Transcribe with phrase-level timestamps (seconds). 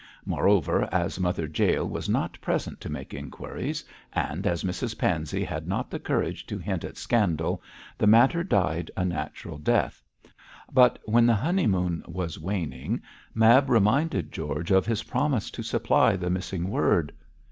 [0.25, 5.67] Moreover, as Mother Jael was not present to make inquiries, and as Mrs Pansey had
[5.67, 7.61] not the courage to hint at scandal,
[7.99, 10.01] the matter died a natural death.
[10.73, 13.03] But when the honeymoon was waning,
[13.35, 17.13] Mab reminded George of his promise to supply the missing word.